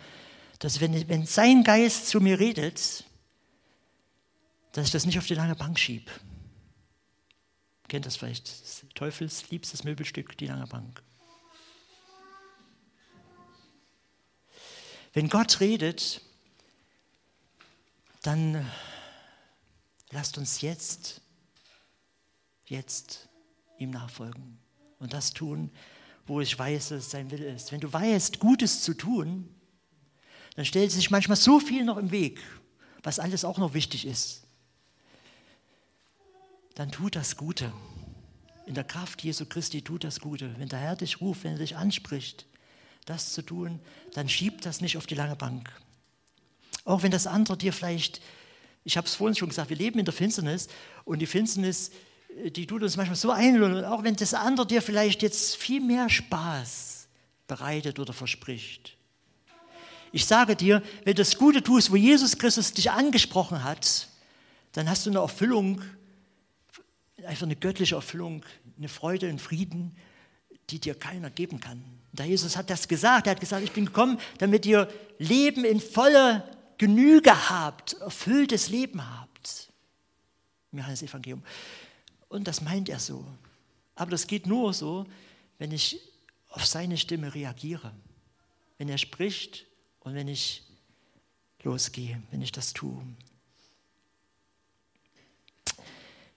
[0.60, 3.06] dass wenn, wenn sein Geist zu mir redet,
[4.72, 6.12] dass ich das nicht auf die lange Bank schiebe.
[7.88, 8.48] Kennt das vielleicht?
[8.50, 11.02] Das Teufels liebstes Möbelstück, die lange Bank.
[15.14, 16.22] Wenn Gott redet,
[18.28, 18.70] dann
[20.12, 21.22] lasst uns jetzt,
[22.66, 23.30] jetzt
[23.78, 24.60] ihm nachfolgen
[25.00, 25.72] und das tun,
[26.26, 27.72] wo ich weiß, dass es sein Wille ist.
[27.72, 29.48] Wenn du weißt, Gutes zu tun,
[30.58, 32.42] dann stellt sich manchmal so viel noch im Weg,
[33.02, 34.44] was alles auch noch wichtig ist.
[36.76, 37.72] Dann tut das Gute.
[38.66, 40.54] In der Kraft Jesu Christi tut das Gute.
[40.60, 42.46] Wenn der Herr dich ruft, wenn er dich anspricht,
[43.06, 43.80] das zu tun,
[44.16, 45.72] dann schiebt das nicht auf die lange Bank.
[46.88, 48.22] Auch wenn das andere dir vielleicht,
[48.84, 50.68] ich habe es vorhin schon gesagt, wir leben in der Finsternis
[51.06, 51.92] und die Finsternis
[52.46, 56.10] die tut uns manchmal so einlullen, auch wenn das andere dir vielleicht jetzt viel mehr
[56.10, 57.08] Spaß
[57.48, 58.96] bereitet oder verspricht.
[60.12, 64.08] Ich sage dir, wenn du das Gute tust, wo Jesus Christus dich angesprochen hat,
[64.74, 65.82] dann hast du eine Erfüllung,
[67.26, 68.46] einfach eine göttliche Erfüllung,
[68.78, 69.96] eine Freude, einen Frieden,
[70.70, 71.84] die dir keiner geben kann.
[72.14, 75.80] Da Jesus hat das gesagt, er hat gesagt, ich bin gekommen, damit ihr Leben in
[75.80, 79.72] voller Genüge habt, erfülltes Leben habt.
[80.72, 81.44] Im Johannes Evangelium.
[82.30, 83.26] Und das meint er so.
[83.96, 85.08] Aber das geht nur so,
[85.58, 86.00] wenn ich
[86.50, 87.92] auf seine Stimme reagiere.
[88.78, 89.66] Wenn er spricht
[90.02, 90.64] und wenn ich
[91.64, 93.02] losgehe, wenn ich das tue.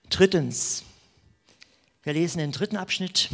[0.09, 0.83] Drittens,
[2.03, 3.29] wir lesen den dritten Abschnitt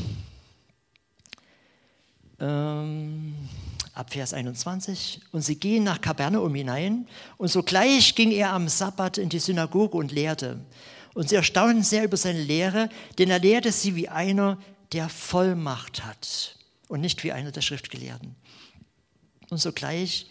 [2.39, 3.49] ähm,
[3.97, 5.21] ab Vers 21.
[5.31, 7.07] Und sie gehen nach Kapernaum hinein
[7.37, 10.59] und sogleich ging er am Sabbat in die Synagoge und lehrte.
[11.13, 14.59] Und sie erstaunen sehr über seine Lehre, denn er lehrte sie wie einer,
[14.91, 16.55] der Vollmacht hat
[16.87, 18.35] und nicht wie einer der Schriftgelehrten.
[19.49, 20.27] Und sogleich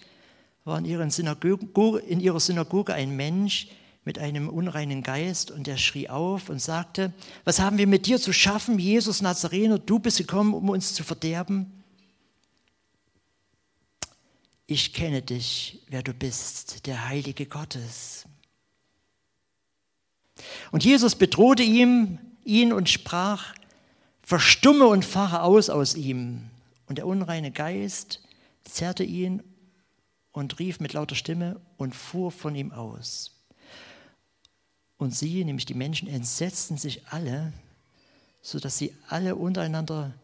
[0.64, 3.68] war in in ihrer Synagoge ein Mensch
[4.04, 7.12] mit einem unreinen Geist und der schrie auf und sagte,
[7.44, 11.02] was haben wir mit dir zu schaffen, Jesus Nazarener, du bist gekommen, um uns zu
[11.02, 11.72] verderben?
[14.66, 18.24] Ich kenne dich, wer du bist, der Heilige Gottes.
[20.72, 23.54] Und Jesus bedrohte ihm, ihn und sprach,
[24.22, 26.50] verstumme und fahre aus aus ihm.
[26.88, 28.22] Und der unreine Geist
[28.64, 29.42] zerrte ihn
[30.32, 33.32] und rief mit lauter Stimme und fuhr von ihm aus.
[34.98, 37.52] Und sie, nämlich die Menschen, entsetzten sich alle,
[38.42, 40.14] sodass sie alle untereinander,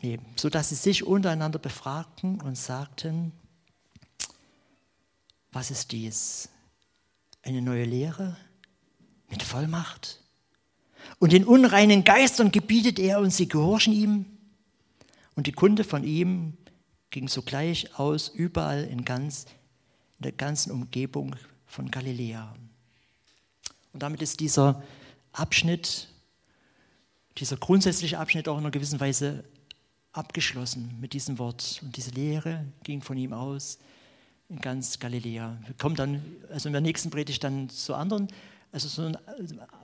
[0.00, 3.32] nee, sodass sie sich untereinander befragten und sagten,
[5.58, 6.48] was ist dies?
[7.42, 8.36] Eine neue Lehre?
[9.28, 10.20] mit Vollmacht.
[11.18, 14.24] Und den unreinen Geistern gebietet er und sie gehorchen ihm.
[15.34, 16.56] Und die Kunde von ihm
[17.10, 19.44] ging sogleich aus überall in, ganz,
[20.18, 21.36] in der ganzen Umgebung
[21.66, 22.54] von Galiläa.
[23.92, 24.82] Und damit ist dieser
[25.32, 26.08] Abschnitt,
[27.36, 29.44] dieser grundsätzliche Abschnitt auch in einer gewissen Weise
[30.12, 31.80] abgeschlossen mit diesem Wort.
[31.82, 33.78] Und diese Lehre ging von ihm aus
[34.48, 35.58] in ganz Galiläa.
[35.66, 38.28] Wir kommen dann, also in der nächsten Predigt dann zu anderen
[38.72, 39.16] also so einen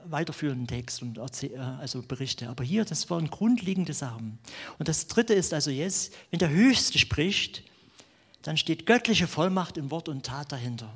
[0.05, 2.49] weiterführenden Text und also Berichte.
[2.49, 4.37] Aber hier, das waren grundlegende Sachen.
[4.77, 7.63] Und das dritte ist also jetzt, wenn der Höchste spricht,
[8.43, 10.93] dann steht göttliche Vollmacht in Wort und Tat dahinter.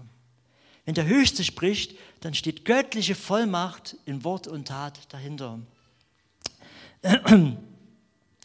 [0.86, 5.60] Wenn der Höchste spricht, dann steht göttliche Vollmacht in Wort und Tat dahinter.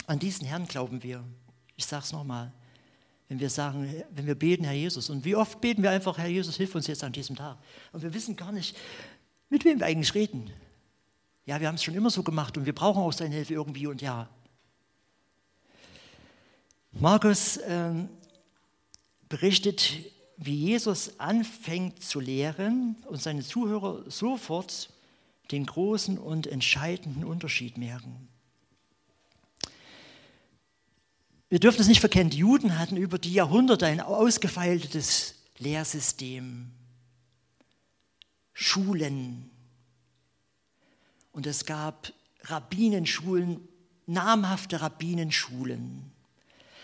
[0.07, 1.23] An diesen Herrn glauben wir.
[1.77, 2.53] Ich sage es nochmal.
[3.35, 6.29] Wenn wir sagen, wenn wir beten, Herr Jesus, und wie oft beten wir einfach, Herr
[6.29, 7.59] Jesus, hilf uns jetzt an diesem Tag.
[7.91, 8.77] Und wir wissen gar nicht,
[9.51, 10.53] mit wem wir eigentlich reden.
[11.45, 13.89] Ja, wir haben es schon immer so gemacht und wir brauchen auch seine Hilfe irgendwie
[13.89, 14.29] und ja.
[16.93, 18.09] Markus ähm,
[19.29, 19.99] berichtet,
[20.37, 24.91] wie Jesus anfängt zu lehren und seine Zuhörer sofort
[25.51, 28.29] den großen und entscheidenden Unterschied merken.
[31.55, 36.73] Wir dürfen es nicht verkennen, die Juden hatten über die Jahrhunderte ein ausgefeiltes Lehrsystem,
[38.53, 39.51] Schulen.
[41.31, 43.69] Und es gab Rabbinenschulen,
[44.07, 46.11] namhafte Rabbinenschulen.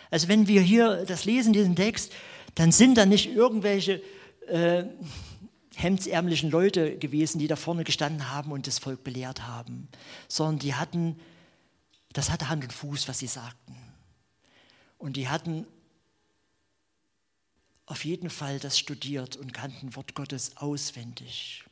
[0.09, 2.13] Also wenn wir hier das lesen, diesen Text,
[2.55, 4.01] dann sind da nicht irgendwelche
[4.47, 4.85] äh,
[5.75, 9.89] hemdsärmlichen Leute gewesen, die da vorne gestanden haben und das Volk belehrt haben,
[10.29, 11.19] sondern die hatten,
[12.13, 13.90] das hatte Hand und Fuß, was sie sagten.
[15.01, 15.67] Und die hatten
[17.87, 21.65] auf jeden Fall das studiert und kannten Wort Gottes auswendig.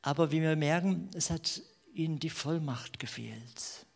[0.00, 1.60] Aber wie wir merken, es hat
[1.92, 3.86] ihnen die Vollmacht gefehlt.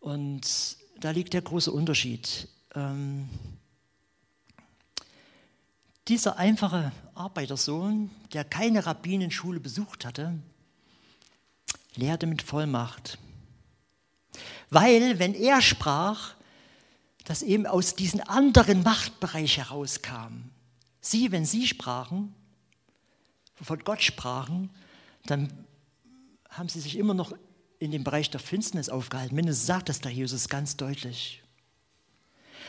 [0.00, 2.48] Und da liegt der große Unterschied.
[2.74, 3.30] Ähm,
[6.06, 10.38] dieser einfache Arbeitersohn, der keine Rabbinenschule besucht hatte,
[11.94, 13.18] lehrte mit Vollmacht.
[14.70, 16.34] Weil, wenn er sprach,
[17.24, 20.50] das eben aus diesem anderen Machtbereich herauskam.
[21.00, 22.34] Sie, wenn sie sprachen,
[23.60, 24.70] von Gott sprachen,
[25.26, 25.52] dann
[26.48, 27.32] haben sie sich immer noch
[27.78, 29.34] in dem Bereich der Finsternis aufgehalten.
[29.34, 31.42] Mindestens sagt das der Jesus ganz deutlich.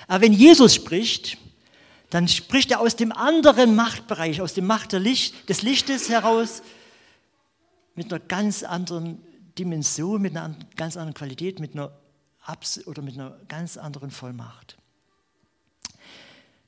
[0.08, 1.38] Aber wenn Jesus spricht,
[2.10, 6.62] dann spricht er aus dem anderen Machtbereich, aus dem Macht Licht, des Lichtes heraus,
[7.96, 9.22] mit einer ganz anderen
[9.58, 11.92] Dimension, mit einer ganz anderen Qualität, mit einer
[12.42, 14.78] Abs oder mit einer ganz anderen Vollmacht.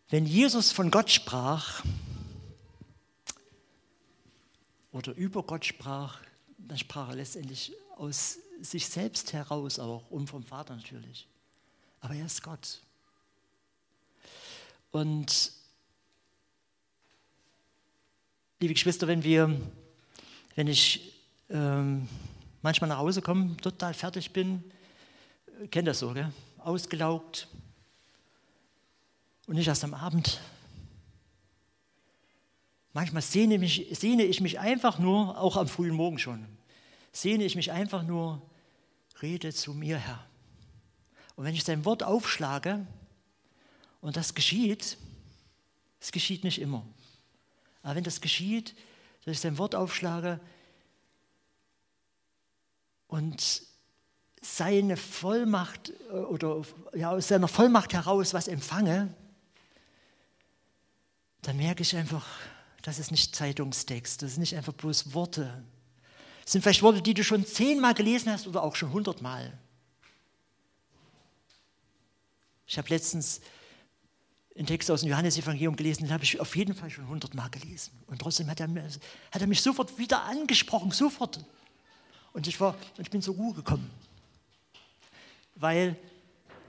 [0.09, 1.83] Wenn Jesus von Gott sprach
[4.91, 6.19] oder über Gott sprach,
[6.57, 11.27] dann sprach er letztendlich aus sich selbst heraus auch und vom Vater natürlich.
[11.99, 12.81] Aber er ist Gott.
[14.91, 15.51] Und
[18.59, 19.59] liebe Geschwister, wenn wir,
[20.55, 21.13] wenn ich
[21.49, 22.07] ähm,
[22.65, 24.63] manchmal nach Hause komme, total fertig bin,
[25.69, 26.33] kennt das so, gell?
[26.57, 27.47] ausgelaugt
[29.45, 30.41] und nicht erst am Abend.
[32.91, 36.43] Manchmal sehne, mich, sehne ich mich einfach nur, auch am frühen Morgen schon,
[37.11, 38.41] sehne ich mich einfach nur,
[39.21, 40.25] rede zu mir, Herr.
[41.35, 42.87] Und wenn ich dein Wort aufschlage,
[44.01, 44.97] und das geschieht,
[45.99, 46.83] es geschieht nicht immer,
[47.83, 48.73] aber wenn das geschieht,
[49.23, 50.39] dass ich dein Wort aufschlage
[53.07, 53.63] und
[54.41, 56.61] seine Vollmacht äh, oder
[56.93, 59.13] ja, aus seiner Vollmacht heraus was empfange,
[61.41, 62.25] dann merke ich einfach,
[62.81, 65.63] das ist nicht Zeitungstext, das sind nicht einfach bloß Worte,
[66.43, 69.57] das sind vielleicht Worte, die du schon zehnmal gelesen hast oder auch schon hundertmal.
[72.67, 73.41] Ich habe letztens
[74.55, 77.91] einen Text aus dem Johannesevangelium gelesen, den habe ich auf jeden Fall schon hundertmal gelesen.
[78.07, 81.43] Und trotzdem hat er, hat er mich sofort wieder angesprochen, sofort.
[82.35, 83.89] Und ich, war, ich bin zur Ruhe gekommen,
[85.55, 85.95] weil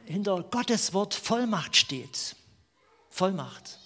[0.05, 2.37] hinter Gottes Wort Vollmacht steht.
[3.11, 3.81] Vollmacht.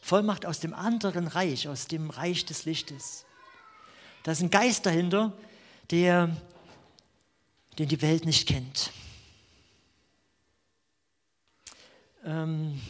[0.00, 3.24] Vollmacht aus dem anderen Reich, aus dem Reich des Lichtes.
[4.22, 5.32] Da ist ein Geist dahinter,
[5.90, 6.36] der,
[7.80, 8.92] den die Welt nicht kennt.
[12.24, 12.80] Ähm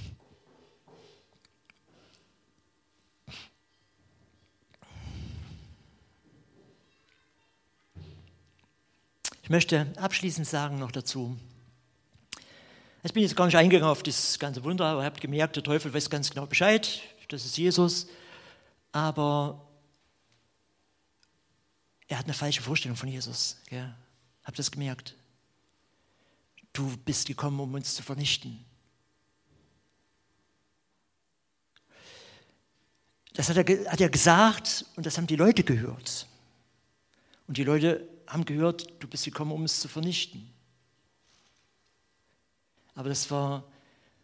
[9.49, 11.35] ich möchte abschließend sagen noch dazu,
[13.03, 15.63] ich bin jetzt gar nicht eingegangen auf das ganze Wunder, aber ihr habt gemerkt, der
[15.63, 18.09] Teufel weiß ganz genau Bescheid, das ist Jesus.
[18.93, 19.67] Aber
[22.09, 23.57] er hat eine falsche Vorstellung von Jesus.
[23.71, 23.91] Gell?
[24.45, 25.15] Habt ihr das gemerkt?
[26.75, 28.63] Du bist gekommen, um uns zu vernichten.
[33.33, 36.27] Das hat er, hat er gesagt und das haben die Leute gehört.
[37.47, 40.53] Und die Leute haben gehört, du bist gekommen, um es zu vernichten.
[42.95, 43.65] Aber das war,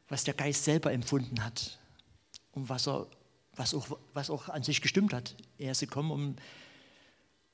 [0.09, 1.79] was der Geist selber empfunden hat
[2.53, 3.07] und was er
[3.57, 5.35] was auch, was auch an sich gestimmt hat.
[5.59, 6.37] Er ist gekommen, um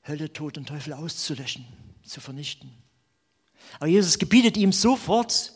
[0.07, 1.65] Hölle, Tod und Teufel auszulöschen,
[2.03, 2.71] zu vernichten.
[3.75, 5.53] Aber Jesus gebietet ihm sofort,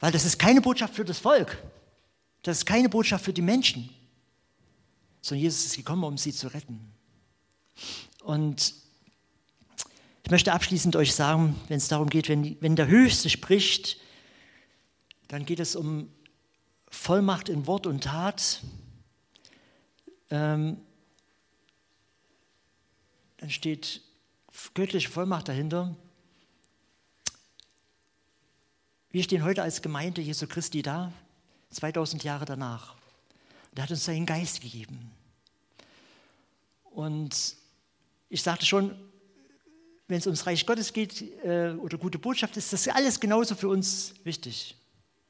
[0.00, 1.62] weil das ist keine Botschaft für das Volk,
[2.42, 3.90] das ist keine Botschaft für die Menschen,
[5.20, 6.92] sondern Jesus ist gekommen, um sie zu retten.
[8.22, 8.74] Und
[10.30, 13.96] ich möchte abschließend euch sagen, wenn es darum geht, wenn, wenn der Höchste spricht,
[15.26, 16.08] dann geht es um
[16.88, 18.62] Vollmacht in Wort und Tat.
[20.30, 20.76] Ähm,
[23.38, 24.02] dann steht
[24.72, 25.96] göttliche Vollmacht dahinter.
[29.10, 31.12] Wir stehen heute als Gemeinde Jesu Christi da,
[31.70, 32.94] 2000 Jahre danach.
[33.72, 35.10] Und er hat uns seinen Geist gegeben.
[36.84, 37.56] Und
[38.28, 39.09] ich sagte schon,
[40.10, 43.68] wenn es ums Reich Gottes geht äh, oder gute Botschaft, ist das alles genauso für
[43.68, 44.76] uns wichtig.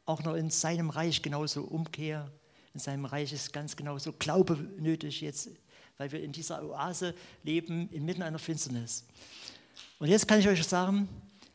[0.07, 2.31] Auch noch in seinem Reich genauso Umkehr.
[2.73, 5.51] In seinem Reich ist ganz genauso Glaube nötig jetzt,
[5.99, 9.05] weil wir in dieser Oase leben, inmitten einer Finsternis.
[9.99, 11.09] Und jetzt kann ich euch sagen,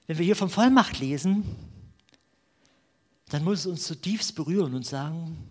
[0.06, 1.44] wenn wir hier von Vollmacht lesen,
[3.30, 5.50] dann muss es uns zutiefst berühren und sagen,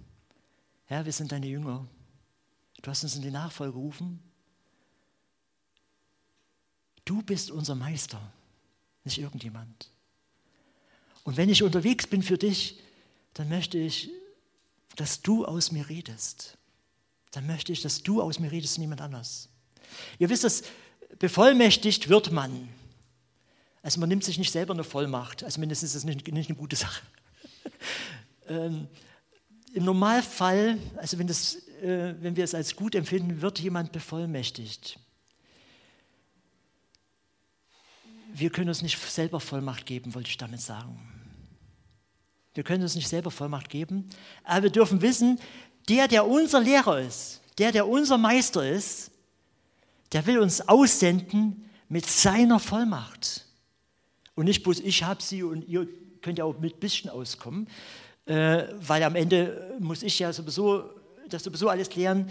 [0.85, 1.89] Herr, wir sind deine Jünger.
[2.83, 4.23] Du hast uns in die Nachfolge gerufen
[7.05, 8.21] Du bist unser Meister,
[9.05, 9.91] nicht irgendjemand.
[11.25, 12.81] Und wenn ich unterwegs bin für dich,
[13.35, 14.11] dann möchte ich,
[14.97, 16.57] dass du aus mir redest.
[17.33, 19.49] Dann möchte ich, dass du aus mir redest niemand anders.
[20.19, 20.63] Ihr wisst es,
[21.19, 22.69] bevollmächtigt wird man.
[23.83, 25.43] Also man nimmt sich nicht selber eine Vollmacht.
[25.45, 27.03] Also mindestens ist das nicht, nicht eine gute Sache.
[28.49, 28.89] ähm,
[29.73, 34.99] Im Normalfall, also wenn, das, äh, wenn wir es als gut empfinden, wird jemand bevollmächtigt.
[38.37, 40.99] Wir können uns nicht selber Vollmacht geben, wollte ich damit sagen.
[42.53, 44.09] Wir können uns nicht selber Vollmacht geben,
[44.43, 45.39] aber wir dürfen wissen,
[45.89, 49.11] der, der unser Lehrer ist, der, der unser Meister ist,
[50.13, 53.47] der will uns aussenden mit seiner Vollmacht.
[54.35, 55.87] Und nicht bloß ich habe sie und ihr
[56.21, 57.69] könnt ja auch mit bisschen auskommen,
[58.27, 60.91] äh, weil am Ende muss ich ja sowieso
[61.29, 62.29] das sowieso alles klären.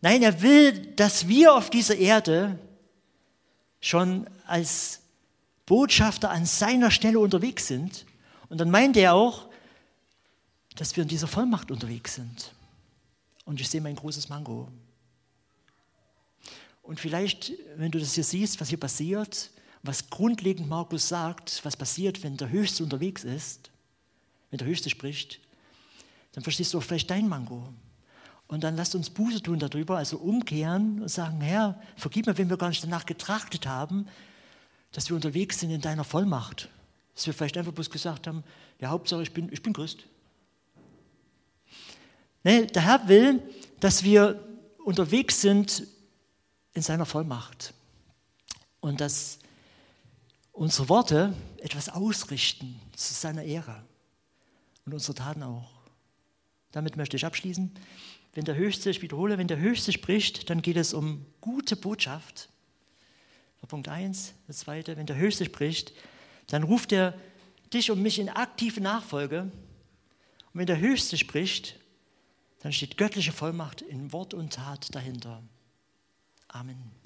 [0.00, 2.58] Nein, er will, dass wir auf dieser Erde
[3.80, 5.01] schon als
[5.72, 8.04] Botschafter an seiner Stelle unterwegs sind.
[8.50, 9.48] Und dann meint er auch,
[10.76, 12.52] dass wir in dieser Vollmacht unterwegs sind.
[13.46, 14.68] Und ich sehe mein großes Mango.
[16.82, 19.48] Und vielleicht, wenn du das hier siehst, was hier passiert,
[19.82, 23.70] was grundlegend Markus sagt, was passiert, wenn der Höchste unterwegs ist,
[24.50, 25.40] wenn der Höchste spricht,
[26.32, 27.66] dann verstehst du auch vielleicht dein Mango.
[28.46, 32.50] Und dann lasst uns Buße tun darüber, also umkehren und sagen, Herr, vergib mir, wenn
[32.50, 34.06] wir gar nicht danach getrachtet haben,
[34.92, 36.68] dass wir unterwegs sind in deiner Vollmacht.
[37.14, 38.44] Dass wir vielleicht einfach bloß gesagt haben,
[38.78, 40.04] ja, Hauptsache ich bin, ich bin Christ.
[42.44, 43.42] Nee, der Herr will,
[43.80, 44.42] dass wir
[44.84, 45.86] unterwegs sind
[46.74, 47.74] in seiner Vollmacht.
[48.80, 49.38] Und dass
[50.52, 53.84] unsere Worte etwas ausrichten zu seiner Ehre.
[54.84, 55.70] Und unsere Taten auch.
[56.72, 57.70] Damit möchte ich abschließen.
[58.34, 62.48] Wenn der Höchste, ich wiederhole, wenn der Höchste spricht, dann geht es um gute Botschaft
[63.68, 64.34] Punkt 1.
[64.46, 65.92] Das zweite, wenn der Höchste spricht,
[66.48, 67.14] dann ruft er
[67.72, 69.42] dich und mich in aktive Nachfolge.
[69.42, 69.52] Und
[70.52, 71.78] wenn der Höchste spricht,
[72.60, 75.42] dann steht göttliche Vollmacht in Wort und Tat dahinter.
[76.48, 77.01] Amen.